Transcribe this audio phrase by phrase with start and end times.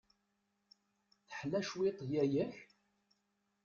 [1.27, 2.55] Teḥla cwiṭ yaya-k?